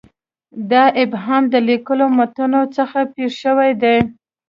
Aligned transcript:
دا 0.71 0.83
ابهام 1.03 1.43
د 1.53 1.55
لیکلو 1.69 2.05
متونو 2.17 2.61
څخه 2.77 2.99
پېښ 3.13 3.31
شوی 3.43 3.71
دی. 3.81 3.97